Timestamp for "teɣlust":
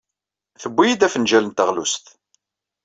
1.51-2.05